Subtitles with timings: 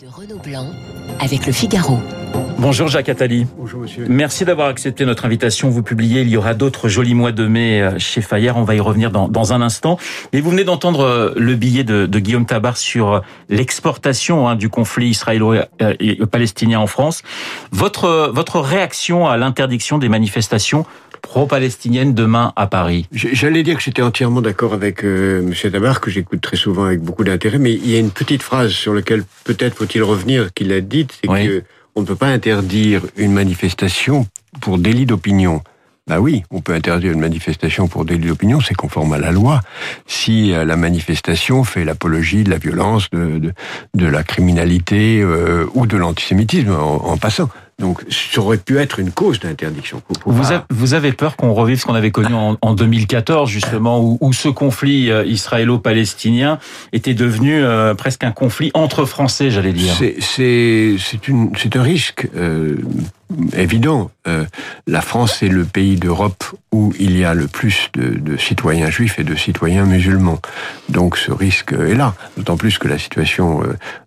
[0.00, 0.66] de Renaud Blanc
[1.20, 1.98] avec le Figaro.
[2.58, 3.46] Bonjour Jacques Attali.
[3.58, 4.06] Bonjour monsieur.
[4.08, 5.68] Merci d'avoir accepté notre invitation.
[5.68, 8.56] Vous publiez, il y aura d'autres jolis mois de mai euh, chez Fayard.
[8.56, 9.98] On va y revenir dans, dans un instant.
[10.32, 14.56] Et vous venez d'entendre euh, le billet de, de, Guillaume Tabar sur euh, l'exportation hein,
[14.56, 17.22] du conflit israélo-palestinien en France.
[17.70, 20.86] Votre, votre réaction à l'interdiction des manifestations
[21.20, 25.70] pro-palestiniennes demain à Paris J'allais dire que j'étais entièrement d'accord avec euh, M.
[25.70, 28.70] Tabar, que j'écoute très souvent avec beaucoup d'intérêt, mais il y a une petite phrase
[28.70, 31.46] sur laquelle peut-être faut-il revenir qu'il a dite, c'est oui.
[31.46, 31.62] que
[31.94, 34.26] on ne peut pas interdire une manifestation
[34.60, 35.62] pour délit d'opinion.
[36.06, 39.60] Bah oui, on peut interdire une manifestation pour délit d'opinion, c'est conforme à la loi.
[40.06, 43.52] Si euh, la manifestation fait l'apologie de la violence, de, de,
[43.94, 47.48] de la criminalité euh, ou de l'antisémitisme en, en passant.
[47.80, 50.02] Donc, ça aurait pu être une cause d'interdiction.
[50.26, 54.32] Vous, avez peur qu'on revive ce qu'on avait connu en, en 2014, justement, où, où,
[54.32, 56.58] ce conflit euh, israélo-palestinien
[56.92, 59.94] était devenu euh, presque un conflit entre Français, j'allais dire.
[60.20, 60.96] C'est
[61.74, 62.76] un risque euh,
[63.56, 64.10] évident.
[64.26, 64.44] Euh,
[64.86, 68.90] la France est le pays d'Europe où il y a le plus de, de, citoyens
[68.90, 70.38] juifs et de citoyens musulmans.
[70.88, 72.14] Donc ce risque est là.
[72.36, 73.62] D'autant plus que la situation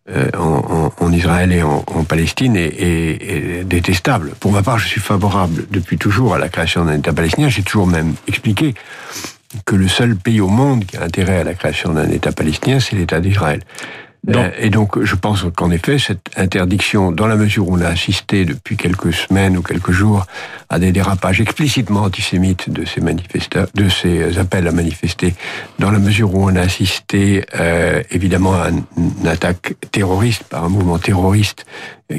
[0.10, 4.32] euh, en, en, en, Israël et en, en Palestine est, est, est, détestable.
[4.40, 7.50] Pour ma part, je suis favorable depuis toujours à la création d'un État palestinien.
[7.50, 8.74] J'ai toujours même expliqué
[9.66, 12.80] que le seul pays au monde qui a intérêt à la création d'un État palestinien,
[12.80, 13.62] c'est l'État d'Israël.
[14.24, 17.88] Donc, et donc, je pense qu'en effet, cette interdiction, dans la mesure où on a
[17.88, 20.26] assisté depuis quelques semaines ou quelques jours
[20.70, 25.36] à des dérapages explicitement antisémites de ces manifestants, de ces appels à manifester,
[25.78, 30.70] dans la mesure où on a assisté euh, évidemment à une attaque terroriste par un
[30.70, 31.66] mouvement terroriste,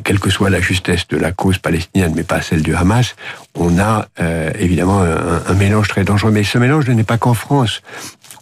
[0.03, 3.17] quelle que soit la justesse de la cause palestinienne, mais pas celle du Hamas,
[3.55, 6.33] on a euh, évidemment un, un mélange très dangereux.
[6.33, 7.81] Mais ce mélange n'est pas qu'en France.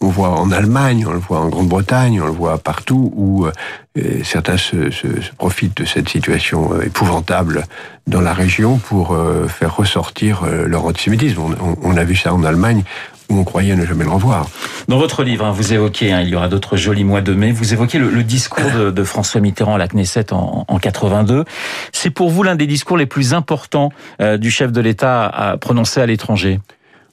[0.03, 3.53] On voit en Allemagne, on le voit en Grande-Bretagne, on le voit partout où euh,
[4.25, 7.67] certains se, se, se, profitent de cette situation épouvantable
[8.09, 11.41] dans la région pour euh, faire ressortir euh, leur antisémitisme.
[11.41, 12.83] On, on, on, a vu ça en Allemagne
[13.31, 14.49] où on croyait ne jamais le revoir.
[14.89, 17.53] Dans votre livre, hein, vous évoquez, hein, il y aura d'autres jolis mois de mai,
[17.53, 21.45] vous évoquez le, le discours de, de, François Mitterrand à la Knesset en, en 82.
[21.93, 25.57] C'est pour vous l'un des discours les plus importants euh, du chef de l'État à
[25.57, 26.61] prononcer à l'étranger?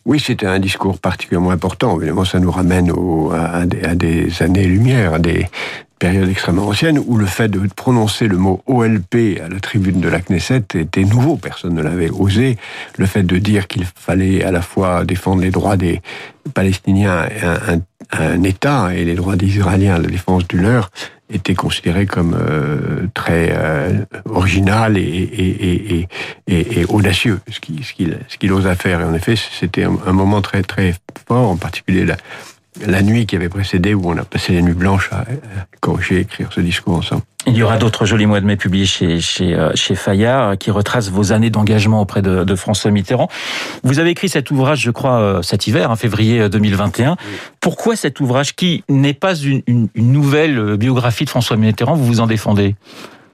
[0.06, 1.98] Oui, c'était un discours particulièrement important.
[1.98, 5.48] Évidemment, ça nous ramène au, à, des, années-lumière, à des
[6.00, 10.08] périodes extrêmement anciennes, où le fait de prononcer le mot OLP à la tribune de
[10.08, 11.36] la Knesset était nouveau.
[11.36, 12.58] Personne ne l'avait osé.
[12.98, 16.02] Le fait de dire qu'il fallait à la fois défendre les droits des
[16.54, 17.82] Palestiniens un, un,
[18.12, 20.90] un État et les droits des Israéliens la défense du leur
[21.30, 26.08] était considéré comme euh, très euh, original et, et,
[26.48, 29.02] et, et, audacieux, ce qu'il ce osa faire.
[29.02, 30.96] Et en effet, c'était un, un, moment très très
[31.28, 32.18] fort, en particulier la,
[32.86, 35.26] la nuit qui avait précédé, où on a passé les nuits blanches à, à
[35.80, 37.24] corriger, écrire ce discours ensemble.
[37.48, 41.10] Il y aura d'autres jolis mois de mai publiés chez, chez, chez Fayard qui retracent
[41.10, 43.30] vos années d'engagement auprès de, de, François Mitterrand.
[43.84, 47.12] Vous avez écrit cet ouvrage, je crois, euh, cet hiver, en février 2021.
[47.12, 47.18] Oui.
[47.62, 52.06] Pourquoi cet ouvrage qui n'est pas une, une, une, nouvelle biographie de François Mitterrand, vous
[52.06, 52.76] vous en défendez?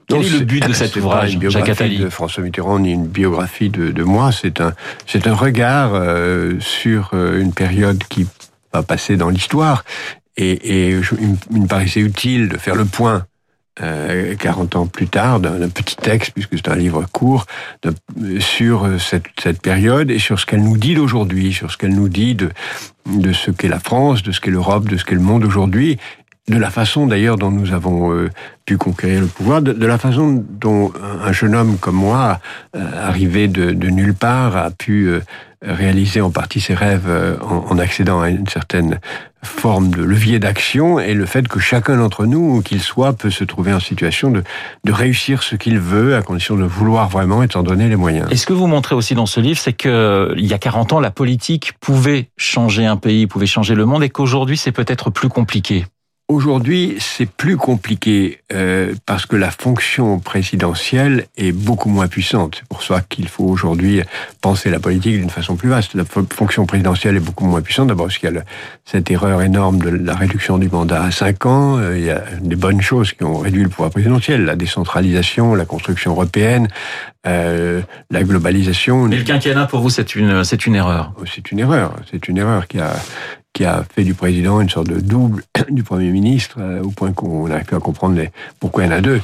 [0.08, 1.98] Quel est le but de cet ouvrage, Jacques Attali?
[1.98, 4.30] de François Mitterrand ni une biographie de, de moi.
[4.32, 4.72] C'est un,
[5.06, 8.26] c'est un regard euh, sur euh, une période qui
[8.76, 9.84] va passer dans l'histoire.
[10.36, 13.26] Et, il me paraissait utile de faire le point
[13.82, 17.46] euh, 40 ans plus tard, d'un petit texte, puisque c'est un livre court,
[18.38, 22.08] sur cette, cette, période et sur ce qu'elle nous dit d'aujourd'hui, sur ce qu'elle nous
[22.08, 22.50] dit de,
[23.06, 25.98] de ce qu'est la France, de ce qu'est l'Europe, de ce qu'est le monde aujourd'hui,
[26.48, 28.30] de la façon d'ailleurs dont nous avons euh,
[28.66, 30.92] pu conquérir le pouvoir, de, la façon dont
[31.22, 32.40] un jeune homme comme moi,
[32.76, 35.20] euh, arrivé de, de, nulle part, a pu euh,
[35.62, 39.00] réaliser en partie ses rêves euh, en, en, accédant à une certaine
[39.44, 43.30] forme de levier d'action et le fait que chacun d'entre nous, où qu'il soit, peut
[43.30, 44.42] se trouver en situation de,
[44.84, 47.96] de réussir ce qu'il veut à condition de vouloir vraiment et de s'en donner les
[47.96, 48.26] moyens.
[48.30, 50.94] Et ce que vous montrez aussi dans ce livre, c'est que il y a 40
[50.94, 55.10] ans, la politique pouvait changer un pays, pouvait changer le monde et qu'aujourd'hui, c'est peut-être
[55.10, 55.86] plus compliqué?
[56.28, 62.56] Aujourd'hui, c'est plus compliqué euh, parce que la fonction présidentielle est beaucoup moins puissante.
[62.58, 64.02] C'est pour ça qu'il faut aujourd'hui
[64.40, 65.94] penser la politique d'une façon plus vaste.
[65.94, 67.86] La fonction présidentielle est beaucoup moins puissante.
[67.86, 68.42] D'abord parce qu'il y a le,
[68.84, 71.78] cette erreur énorme de la réduction du mandat à 5 ans.
[71.78, 74.44] Euh, il y a des bonnes choses qui ont réduit le pouvoir présidentiel.
[74.44, 76.66] La décentralisation, la construction européenne,
[77.28, 79.04] euh, la globalisation.
[79.04, 81.12] Mais le quinquennat, pour vous, c'est une, c'est une erreur.
[81.32, 81.94] C'est une erreur.
[82.10, 82.96] C'est une erreur qui a,
[83.56, 87.12] qui a fait du président une sorte de double du Premier ministre, euh, au point
[87.12, 88.30] qu'on n'arrive plus à comprendre les,
[88.60, 89.22] pourquoi il y en a deux.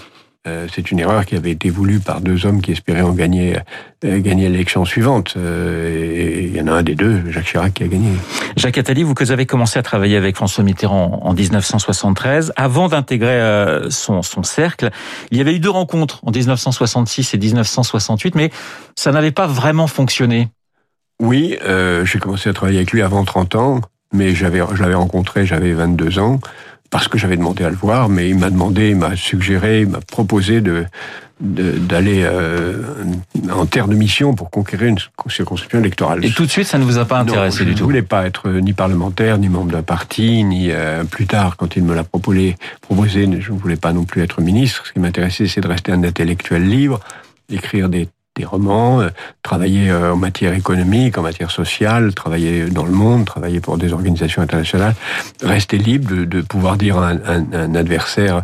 [0.48, 3.58] Euh, c'est une erreur qui avait été voulue par deux hommes qui espéraient en gagner,
[4.04, 5.36] euh, gagner l'élection suivante.
[5.36, 8.08] Et il y en a un des deux, Jacques Chirac, qui a gagné.
[8.56, 14.22] Jacques Attali, vous avez commencé à travailler avec François Mitterrand en 1973, avant d'intégrer son,
[14.22, 14.90] son cercle,
[15.30, 18.50] il y avait eu deux rencontres en 1966 et 1968, mais
[18.96, 20.48] ça n'avait pas vraiment fonctionné.
[21.22, 23.80] Oui, euh, j'ai commencé à travailler avec lui avant 30 ans,
[24.12, 26.40] mais j'avais, je l'avais rencontré, j'avais 22 ans
[26.90, 29.88] parce que j'avais demandé à le voir, mais il m'a demandé, il m'a suggéré, il
[29.88, 30.84] m'a proposé de
[31.42, 32.84] d'aller euh,
[33.50, 34.98] en terre de mission pour conquérir une
[35.28, 36.24] circonscription électorale.
[36.24, 38.02] Et tout de suite, ça ne vous a pas intéressé du tout Je ne voulais
[38.02, 41.96] pas être ni parlementaire, ni membre d'un parti, ni euh, plus tard, quand il me
[41.96, 44.86] l'a proposé, proposé, je ne voulais pas non plus être ministre.
[44.86, 47.00] Ce qui m'intéressait, c'est de rester un intellectuel libre,
[47.48, 48.06] d'écrire des
[48.36, 49.08] des romans, euh,
[49.42, 53.92] travailler euh, en matière économique, en matière sociale, travailler dans le monde, travailler pour des
[53.92, 54.94] organisations internationales,
[55.42, 58.42] rester libre de, pouvoir dire à un, adversaire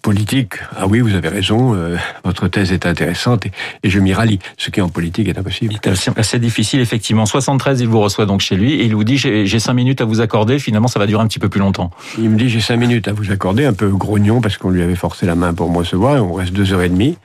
[0.00, 4.38] politique, ah oui, vous avez raison, euh, votre thèse est intéressante et, je m'y rallie,
[4.56, 5.74] ce qui en politique est impossible.
[5.94, 7.26] C'est assez difficile, effectivement.
[7.26, 10.04] 73, il vous reçoit donc chez lui et il vous dit, j'ai cinq minutes à
[10.04, 11.90] vous accorder, finalement ça va durer un petit peu plus longtemps.
[12.18, 14.82] Il me dit, j'ai cinq minutes à vous accorder, un peu grognon parce qu'on lui
[14.82, 17.16] avait forcé la main pour me recevoir et on reste deux heures et demie.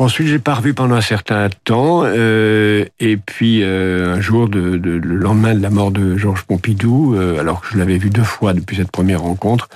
[0.00, 4.60] Ensuite, j'ai pas revu pendant un certain temps, euh, et puis euh, un jour, de,
[4.60, 8.22] le lendemain de la mort de Georges Pompidou, euh, alors que je l'avais vu deux
[8.22, 9.68] fois depuis cette première rencontre,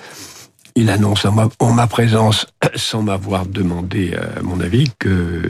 [0.74, 5.42] il annonce en ma, présence, sans m'avoir demandé euh, mon avis, que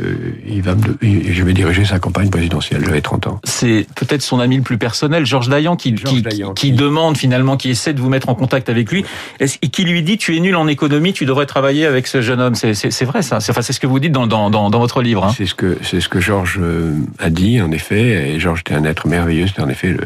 [0.46, 2.84] il va me, je vais diriger sa campagne présidentielle.
[2.84, 3.40] J'avais 30 ans.
[3.44, 6.24] C'est peut-être son ami le plus personnel, Georges Dayan, qui, qui,
[6.54, 9.04] qui, demande finalement, qui essaie de vous mettre en contact avec lui,
[9.40, 12.40] et qui lui dit tu es nul en économie, tu devrais travailler avec ce jeune
[12.40, 12.54] homme?
[12.54, 13.40] C'est vrai ça.
[13.40, 15.24] C'est enfin, ce que vous dites dans, dans, dans, dans votre livre.
[15.24, 15.34] Hein.
[15.36, 18.34] C'est ce que c'est ce que Georges euh, a dit en effet.
[18.34, 19.46] Et Georges était un être merveilleux.
[19.46, 20.04] C'était en effet le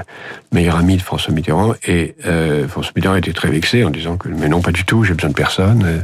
[0.53, 1.75] meilleur ami de François Mitterrand.
[1.87, 5.05] Et euh, François Mitterrand était très vexé en disant que mais non pas du tout
[5.07, 5.83] j'ai besoin de personne.
[5.85, 6.01] Euh,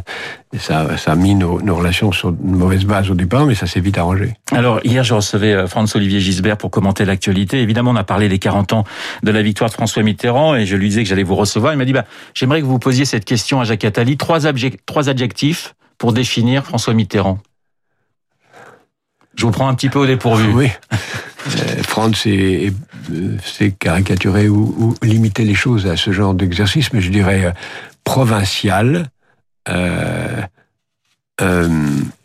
[0.55, 3.55] et ça, ça a mis nos, nos, relations sur une mauvaise base au départ, mais
[3.55, 4.35] ça s'est vite arrangé.
[4.53, 7.61] Alors, hier, je recevais euh, François-Olivier Gisbert pour commenter l'actualité.
[7.63, 8.85] Évidemment, on a parlé des 40 ans
[9.23, 11.73] de la victoire de François Mitterrand et je lui disais que j'allais vous recevoir.
[11.73, 12.05] Il m'a dit, bah,
[12.35, 14.17] j'aimerais que vous posiez cette question à Jacques Attali.
[14.17, 14.41] Trois,
[14.87, 17.39] trois adjectifs pour définir François Mitterrand.
[19.35, 20.53] Je vous prends un petit peu au dépourvu.
[20.53, 20.69] Oui.
[21.47, 27.11] Euh, Franz, c'est caricaturer ou, ou, limiter les choses à ce genre d'exercice, mais je
[27.11, 27.53] dirais
[28.05, 29.09] provincial,
[29.69, 30.43] euh,
[31.41, 31.69] euh,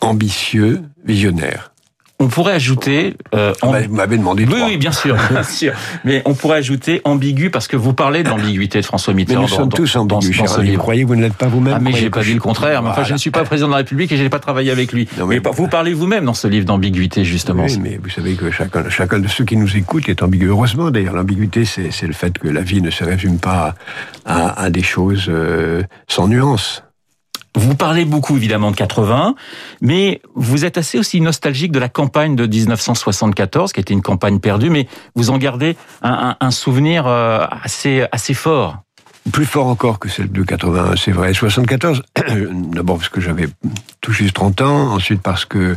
[0.01, 1.71] ambitieux, visionnaire.
[2.19, 3.15] On pourrait ajouter.
[3.35, 4.45] Euh, ah vous m'avez demandé.
[4.45, 5.73] Oui, oui, bien sûr, bien sûr.
[6.03, 9.41] Mais on pourrait ajouter ambigu parce que vous parlez de l'ambiguïté de François Mitterrand.
[9.41, 11.93] Mais nous sommes tous ambigus, Vous croyez que vous ne l'êtes pas vous-même Ah, mais
[11.93, 12.81] j'ai pas dit le contraire.
[12.81, 14.71] Mais enfin, je ne suis pas président de la République et je n'ai pas travaillé
[14.71, 15.07] avec lui.
[15.27, 17.65] mais, vous parlez vous-même dans ce livre d'ambiguïté, justement.
[17.65, 20.47] Oui, mais vous savez que chacun, chacun de ceux qui nous écoutent est ambigu.
[20.47, 23.75] Heureusement, d'ailleurs, l'ambiguïté, c'est le fait que la vie ne se résume pas
[24.25, 26.83] à, à des choses euh, sans nuance.
[27.57, 29.33] Vous parlez beaucoup évidemment de 80,
[29.81, 34.39] mais vous êtes assez aussi nostalgique de la campagne de 1974, qui était une campagne
[34.39, 38.77] perdue, mais vous en gardez un, souvenir euh, assez, assez fort.
[39.31, 41.33] Plus fort encore que celle de 80, c'est vrai.
[41.33, 42.03] 74,
[42.51, 43.47] d'abord parce que j'avais
[44.01, 45.75] tout juste 30 ans, ensuite parce que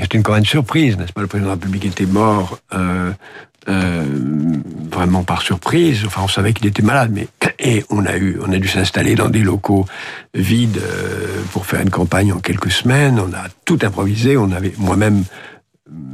[0.00, 1.22] c'était une campagne surprise, n'est-ce pas?
[1.22, 3.10] Le président de la République était mort euh,
[3.68, 4.04] euh,
[4.90, 6.04] vraiment par surprise.
[6.06, 7.28] Enfin, on savait qu'il était malade, mais
[7.58, 9.86] et on a eu, on a dû s'installer dans des locaux
[10.34, 13.20] vides euh, pour faire une campagne en quelques semaines.
[13.20, 14.36] On a tout improvisé.
[14.36, 15.24] On avait moi-même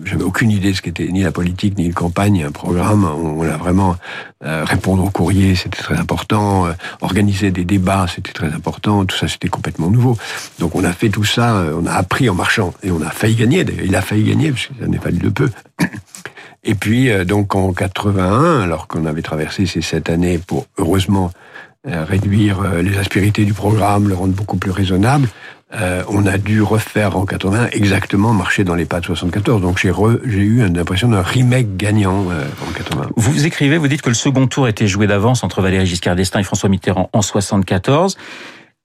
[0.05, 3.05] j'avais aucune idée de ce qu'était ni la politique ni une campagne, un programme.
[3.05, 3.97] On, a vraiment
[4.45, 6.67] euh, répondre aux courriers, c'était très important.
[6.67, 9.07] Euh, organiser des débats, c'était très important.
[9.07, 10.19] Tout ça, c'était complètement nouveau.
[10.59, 11.65] Donc, on a fait tout ça.
[11.75, 13.65] on a appris en marchant et on a failli gagner.
[13.83, 15.49] Il a failli gagner parce que ça n'est pas de peu.
[16.65, 21.33] Et puis, euh, donc en 81, alors qu'on avait traversé ces sept années pour, heureusement,
[21.89, 25.29] euh, réduire euh, les aspérités du programme, le rendre beaucoup plus raisonnable,
[26.09, 29.63] on a dû refaire en 80 exactement marcher dans les pas de 74.
[29.63, 29.89] Donc j'ai
[30.43, 33.09] eu l'impression d'un remake gagnant en 80.
[33.17, 36.41] Vous écrivez, vous dites que le second tour était joué d'avance entre Valéry Giscard d'Estaing
[36.41, 38.19] et François Mitterrand en 74.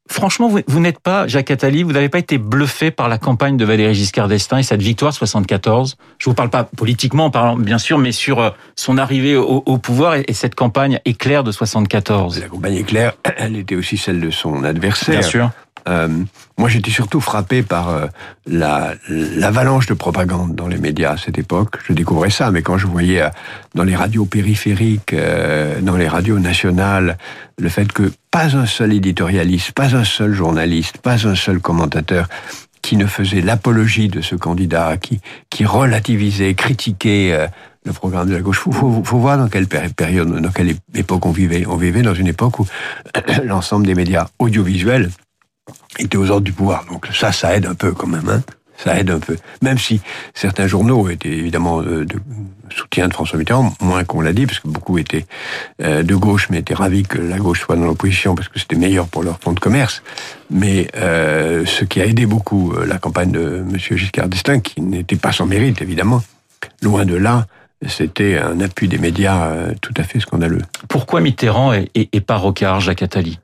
[0.09, 3.65] Franchement, vous, n'êtes pas, Jacques Attali, vous n'avez pas été bluffé par la campagne de
[3.65, 7.77] Valéry Giscard d'Estaing et cette victoire 74 Je vous parle pas politiquement, en parlant bien
[7.77, 12.39] sûr, mais sur euh, son arrivée au, pouvoir et, cette campagne éclair de 74.
[12.39, 15.19] La campagne éclair, elle était aussi celle de son adversaire.
[15.19, 15.49] Bien sûr.
[15.87, 16.07] Euh,
[16.57, 18.07] moi, j'étais surtout frappé par euh,
[18.45, 21.75] la l'avalanche de propagande dans les médias à cette époque.
[21.87, 23.29] Je découvrais ça, mais quand je voyais euh,
[23.75, 25.15] dans les radios périphériques,
[25.81, 27.17] dans les radios nationales,
[27.57, 32.27] le fait que pas un seul éditorialiste, pas un seul journaliste, pas un seul commentateur
[32.81, 37.49] qui ne faisait l'apologie de ce candidat, qui, qui relativisait, critiquait
[37.83, 38.61] le programme de la gauche.
[38.65, 41.65] Il faut, faut, voir dans quelle période, dans quelle époque on vivait.
[41.67, 42.67] On vivait dans une époque où
[43.43, 45.09] l'ensemble des médias audiovisuels
[45.99, 46.85] était aux ordres du pouvoir.
[46.85, 48.29] Donc ça, ça aide un peu quand même.
[48.29, 48.41] Hein
[48.77, 49.35] ça aide un peu.
[49.61, 50.01] Même si
[50.33, 52.05] certains journaux étaient évidemment de,
[52.69, 55.25] soutien de François Mitterrand, moins qu'on l'a dit, parce que beaucoup étaient
[55.81, 58.75] euh, de gauche, mais étaient ravis que la gauche soit dans l'opposition, parce que c'était
[58.75, 60.03] meilleur pour leur fonds de commerce.
[60.49, 63.77] Mais euh, ce qui a aidé beaucoup euh, la campagne de M.
[63.77, 66.21] Giscard d'Estaing, qui n'était pas sans mérite, évidemment,
[66.81, 67.47] loin de là,
[67.87, 70.63] c'était un appui des médias tout à fait scandaleux.
[70.87, 73.39] Pourquoi Mitterrand et, et pas Rocard, Jacques Attali?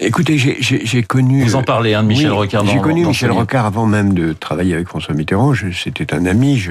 [0.00, 1.42] Écoutez, j'ai connu.
[1.42, 2.64] Vous en parlez, hein, de Michel Rocard.
[2.66, 5.52] J'ai connu Michel Rocard avant même de travailler avec François Mitterrand.
[5.72, 6.58] C'était un ami.
[6.58, 6.70] Je,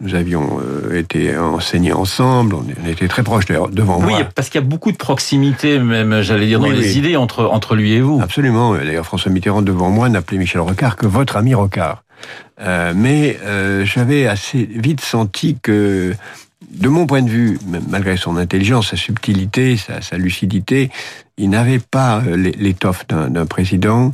[0.00, 2.56] nous avions euh, été enseignés ensemble.
[2.56, 4.18] On, était très proches d'ailleurs devant moi.
[4.18, 7.44] Oui, parce qu'il y a beaucoup de proximité, même, j'allais dire, dans les idées entre
[7.44, 8.20] entre lui et vous.
[8.20, 8.74] Absolument.
[8.74, 12.02] D'ailleurs, François Mitterrand devant moi n'appelait Michel Rocard que votre ami Rocard.
[12.60, 16.14] Euh, mais euh, j'avais assez vite senti que
[16.70, 20.90] de mon point de vue, malgré son intelligence, sa subtilité, sa, lucidité,
[21.36, 24.12] il n'avait pas euh, l'étoffe d'un président,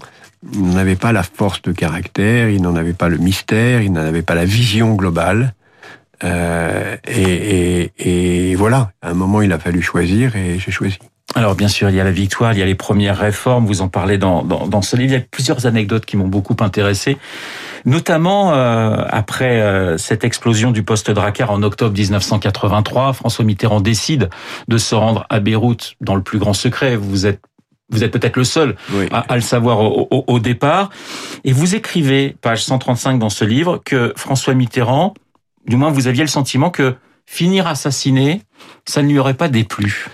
[0.52, 4.00] il n'avait pas la force de caractère, il n'en avait pas le mystère, il n'en
[4.00, 5.54] avait pas la vision globale.
[6.24, 10.98] Euh, et, voilà, à un moment, il a fallu choisir et j'ai choisi.
[11.34, 13.82] Alors bien sûr, il y a la victoire, il y a les premières réformes, vous
[13.82, 15.12] en parlez dans, dans, dans ce livre.
[15.12, 17.18] Il y a plusieurs anecdotes qui m'ont beaucoup intéressé
[17.84, 23.12] notamment euh, après euh, cette explosion du poste Drakkar en octobre 1983.
[23.12, 24.30] François Mitterrand décide
[24.68, 26.96] de se rendre à Beyrouth dans le plus grand secret.
[26.96, 27.40] Vous êtes
[27.90, 28.76] vous êtes peut-être le seul
[29.12, 30.90] à, le savoir au, au, départ.
[31.44, 35.14] Et vous écrivez, page 135 dans ce livre, que François Mitterrand,
[35.66, 38.42] du moins vous aviez le sentiment que finir assassiné,
[38.84, 40.06] ça ne lui aurait pas déplu.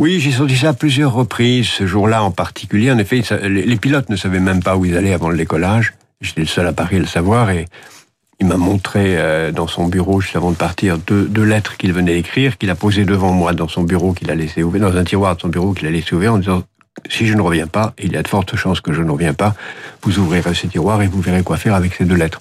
[0.00, 2.90] Oui, j'ai senti ça à plusieurs reprises, ce jour-là en particulier.
[2.90, 5.92] En effet, les pilotes ne savaient même pas où ils allaient avant le décollage.
[6.20, 7.66] J'étais le seul à Paris à le savoir et
[8.40, 11.92] il m'a montré euh, dans son bureau, juste avant de partir, deux, deux lettres qu'il
[11.92, 14.96] venait d'écrire, qu'il a posées devant moi dans son bureau, qu'il a laissé ouvert, dans
[14.96, 16.62] un tiroir de son bureau qu'il a laissé ouvert en disant
[17.08, 19.34] si je ne reviens pas, il y a de fortes chances que je ne reviens
[19.34, 19.54] pas,
[20.02, 22.40] vous ouvrirez ce tiroir et vous verrez quoi faire avec ces deux lettres.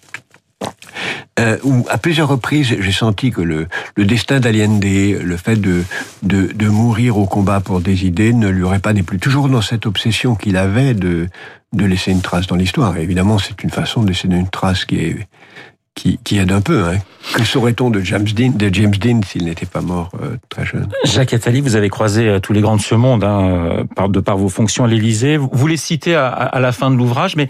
[1.40, 5.84] Euh, où à plusieurs reprises, j'ai senti que le, le destin d'Allende, le fait de,
[6.22, 9.20] de, de, mourir au combat pour des idées, ne lui aurait pas déplu.
[9.20, 11.30] Toujours dans cette obsession qu'il avait de,
[11.74, 12.98] de laisser une trace dans l'histoire.
[12.98, 15.28] évidemment, c'est une façon de laisser une trace qui est
[16.24, 16.86] qui, aide un peu.
[16.86, 17.00] Hein.
[17.34, 20.88] Que saurait-on de James Dean, de James Dean s'il n'était pas mort euh, très jeune?
[21.04, 24.22] Jacques Attali, vous avez croisé euh, tous les grands de ce monde hein, par, de
[24.22, 25.36] par vos fonctions à l'Élysée.
[25.36, 27.50] Vous les citez à la fin de l'ouvrage, mais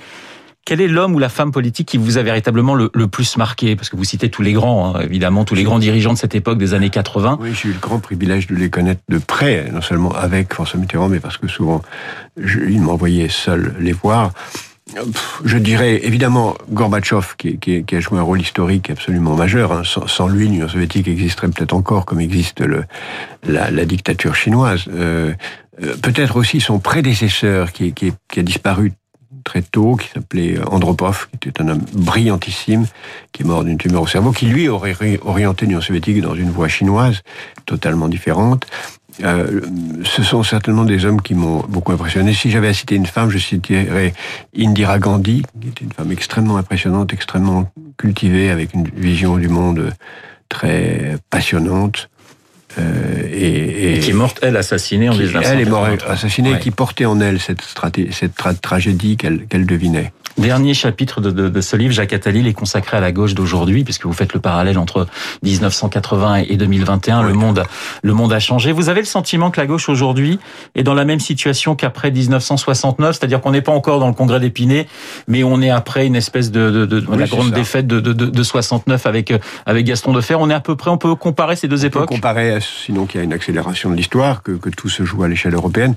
[0.65, 3.75] quel est l'homme ou la femme politique qui vous a véritablement le, plus marqué?
[3.75, 6.35] Parce que vous citez tous les grands, hein, évidemment, tous les grands dirigeants de cette
[6.35, 7.39] époque des années 80.
[7.41, 10.79] Oui, j'ai eu le grand privilège de les connaître de près, non seulement avec François
[10.79, 11.81] Mitterrand, mais parce que souvent,
[12.37, 14.31] je, il m'envoyait seul les voir.
[15.43, 19.71] Je dirais évidemment Gorbatchev qui, a joué un rôle historique absolument majeur.
[19.71, 19.81] Hein.
[19.83, 22.83] Sans, lui, l'Union soviétique existerait peut-être encore comme existe le,
[23.43, 24.85] la, dictature chinoise.
[24.89, 25.33] Euh,
[25.81, 27.93] euh peut-être aussi son prédécesseur qui
[28.37, 28.93] a disparu
[29.43, 32.86] très tôt, qui s'appelait Andropov, qui était un homme brillantissime,
[33.31, 36.50] qui est mort d'une tumeur au cerveau, qui lui aurait orienté l'Union soviétique dans une
[36.50, 37.22] voie chinoise
[37.65, 38.65] totalement différente.
[39.24, 39.62] Euh,
[40.03, 42.34] ce sont certainement des hommes qui m'ont beaucoup impressionné.
[42.34, 44.13] Si j'avais à citer une femme, je citerais
[44.58, 49.93] Indira Gandhi, qui était une femme extrêmement impressionnante, extrêmement cultivée, avec une vision du monde
[50.48, 52.10] très passionnante.
[52.77, 55.53] Euh, et, qui est morte, elle, assassinée en 1983.
[55.53, 57.61] Elle est morte assassinée et qui portait en elle cette,
[58.11, 60.11] cette tragédie qu'elle devinait.
[60.38, 63.83] Dernier chapitre de, de, de, ce livre, Jacques Attali, est consacré à la gauche d'aujourd'hui,
[63.83, 65.07] puisque vous faites le parallèle entre
[65.43, 67.24] 1980 et 2021.
[67.24, 67.63] Le monde,
[68.03, 68.71] le monde a changé.
[68.71, 70.39] Vous avez le sentiment que la gauche aujourd'hui
[70.75, 74.39] est dans la même situation qu'après 1969, c'est-à-dire qu'on n'est pas encore dans le congrès
[74.39, 74.88] d'Épinay,
[75.27, 78.43] mais on est après une espèce de, de, de la grande défaite de, de, de,
[78.43, 79.33] 69 avec
[79.65, 80.36] avec Gaston Defer.
[80.36, 82.03] On est à peu près, on peut comparer ces deux époques.
[82.03, 85.03] On peut comparer, sinon qu'il y a une accélération de l'histoire, que, que tout se
[85.03, 85.95] joue à l'échelle européenne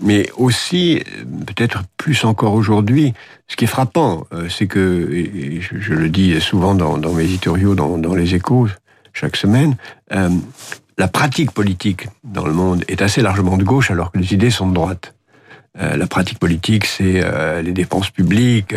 [0.00, 1.02] mais aussi,
[1.46, 3.14] peut-être plus encore aujourd'hui,
[3.48, 7.74] ce qui est frappant, euh, c'est que, et je, le dis souvent dans, mes éditoriaux,
[7.74, 8.68] dans, les échos,
[9.12, 9.76] chaque semaine,
[10.12, 10.28] euh,
[10.98, 14.50] la pratique politique dans le monde est assez largement de gauche alors que les idées
[14.50, 15.14] sont de droite.
[15.78, 17.22] Euh, la pratique politique, c'est
[17.62, 18.74] les dépenses publiques,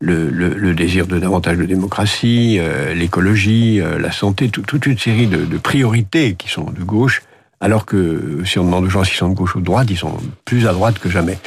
[0.00, 2.58] le, désir de davantage de démocratie,
[2.94, 7.22] l'écologie, la santé, toute une série de, de priorités qui sont de gauche
[7.64, 9.96] alors que si on demande aux gens s'ils sont de gauche ou de droite, ils
[9.96, 11.38] sont plus à droite que jamais.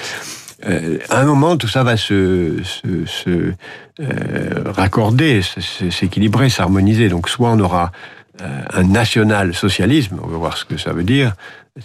[0.65, 3.53] Euh, à un moment, tout ça va se, se,
[4.00, 5.41] euh, raccorder,
[5.91, 7.09] s'équilibrer, s'harmoniser.
[7.09, 7.91] Donc, soit on aura
[8.41, 11.36] euh, un national-socialisme, on va voir ce que ça veut dire,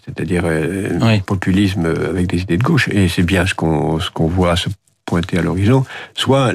[0.06, 4.28] c'est-à-dire un populisme avec des idées de gauche, et c'est bien ce qu'on ce qu'on
[4.28, 4.70] voit se
[5.04, 5.84] pointer à l'horizon.
[6.14, 6.54] Soit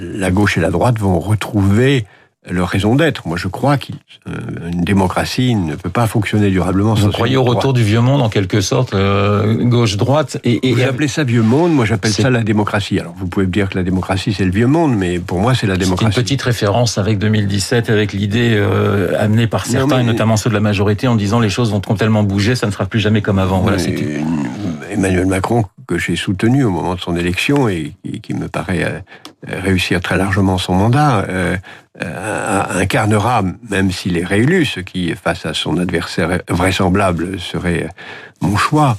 [0.00, 2.06] la gauche et la droite vont retrouver
[2.48, 3.26] leur raison d'être.
[3.26, 3.96] Moi, je crois qu'une
[4.28, 4.32] euh,
[4.72, 7.06] démocratie ne peut pas fonctionner durablement sans.
[7.06, 10.82] Vous croyez au retour du vieux monde, en quelque sorte, euh, gauche-droite et, et, Vous
[10.82, 12.98] appelez ça vieux monde, moi j'appelle ça la démocratie.
[12.98, 15.54] Alors vous pouvez me dire que la démocratie c'est le vieux monde, mais pour moi
[15.54, 16.14] c'est la démocratie.
[16.14, 20.50] C'est une petite référence avec 2017, avec l'idée euh, amenée par certains, et notamment ceux
[20.50, 23.22] de la majorité, en disant les choses vont tellement bouger, ça ne sera plus jamais
[23.22, 23.60] comme avant.
[23.60, 23.78] Voilà,
[24.90, 29.02] Emmanuel Macron, que j'ai soutenu au moment de son élection et, qui me paraît
[29.46, 31.24] réussir très largement son mandat,
[32.00, 37.88] euh, incarnera, même s'il est réélu, ce qui, face à son adversaire vraisemblable, serait
[38.40, 38.96] mon choix,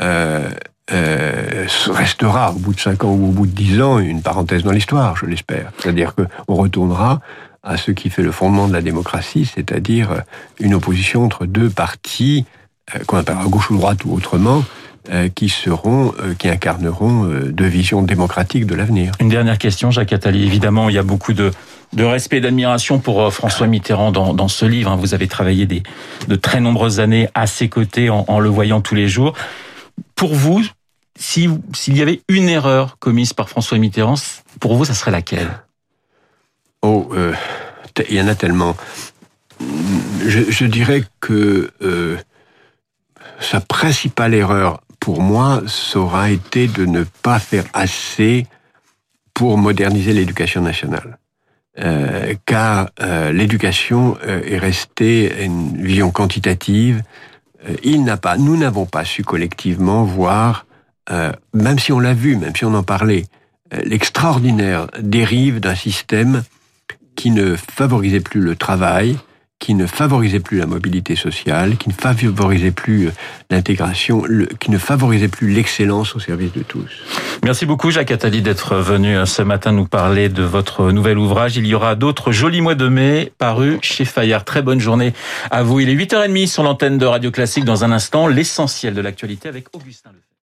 [0.00, 0.48] euh,
[0.92, 4.62] euh, restera au bout de cinq ans ou au bout de dix ans une parenthèse
[4.62, 5.72] dans l'histoire, je l'espère.
[5.78, 7.20] C'est-à-dire qu'on retournera
[7.64, 10.22] à ce qui fait le fondement de la démocratie, c'est-à-dire
[10.60, 12.44] une opposition entre deux partis,
[13.06, 14.62] qu'on appelle à gauche ou droite ou autrement, euh,
[15.34, 19.12] qui seront, euh, qui incarneront euh, deux visions démocratiques de l'avenir.
[19.20, 20.44] Une dernière question, Jacques Attali.
[20.44, 21.50] Évidemment, il y a beaucoup de,
[21.92, 24.90] de respect et d'admiration pour François Mitterrand dans, dans ce livre.
[24.90, 24.96] Hein.
[24.96, 25.82] Vous avez travaillé des,
[26.28, 29.32] de très nombreuses années à ses côtés en, en le voyant tous les jours.
[30.14, 30.62] Pour vous,
[31.16, 34.14] s'il y avait une erreur commise par François Mitterrand,
[34.60, 35.50] pour vous, ça serait laquelle?
[36.82, 37.32] Oh, euh,
[38.08, 38.76] il y en a tellement.
[40.24, 42.16] Je, je dirais que euh,
[43.40, 48.46] sa principale erreur pour moi, ça aura été de ne pas faire assez
[49.32, 51.16] pour moderniser l'éducation nationale.
[51.78, 57.02] Euh, car euh, l'éducation euh, est restée une vision quantitative.
[57.82, 60.66] Il n'a pas, nous n'avons pas su collectivement voir,
[61.54, 63.24] même si on l'a vu, même si on en parlait,
[63.72, 66.42] l'extraordinaire dérive d'un système
[67.16, 69.16] qui ne favorisait plus le travail,
[69.58, 73.12] qui ne favorisait plus la mobilité sociale, qui ne favorisait plus euh,
[73.50, 74.22] l'intégration,
[74.60, 76.88] qui ne favorisait plus l'excellence au service de tous.
[77.44, 81.56] Merci beaucoup Jacques Attali d'être venu euh, ce matin nous parler de votre nouvel ouvrage.
[81.56, 84.44] Il y aura d'autres jolis mois de mai parus chez Fayard.
[84.44, 85.12] Très bonne journée
[85.50, 85.80] à vous.
[85.80, 87.64] Il est 8h30 sur l'antenne de Radio Classique.
[87.64, 90.27] Dans un instant, l'essentiel de l'actualité avec Augustin Lefebvre.